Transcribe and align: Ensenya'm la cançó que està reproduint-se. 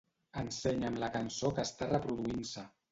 Ensenya'm 0.43 0.97
la 1.03 1.11
cançó 1.19 1.53
que 1.59 1.67
està 1.71 1.95
reproduint-se. 1.95 2.69